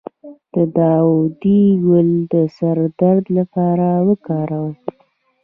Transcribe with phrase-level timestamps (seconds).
[0.53, 4.75] د داودي ګل د سر درد لپاره وکاروئ